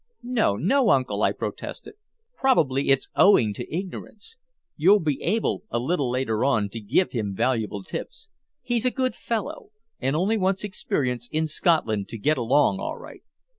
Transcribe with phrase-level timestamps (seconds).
[0.23, 1.93] "No, no, uncle," I protested.
[2.35, 4.35] "Probably it's owing to ignorance.
[4.75, 8.27] You'll be able, a little later on, to give him valuable tips.
[8.63, 9.69] He's a good fellow,
[9.99, 13.21] and only wants experience in Scotland to get along all right."